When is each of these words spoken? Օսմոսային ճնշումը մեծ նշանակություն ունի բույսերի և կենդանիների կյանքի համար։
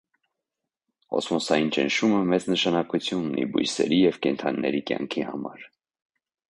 Օսմոսային 1.19 1.69
ճնշումը 1.75 2.21
մեծ 2.31 2.47
նշանակություն 2.53 3.29
ունի 3.29 3.47
բույսերի 3.53 4.01
և 4.09 4.19
կենդանիների 4.27 4.85
կյանքի 4.91 5.29
համար։ 5.31 5.71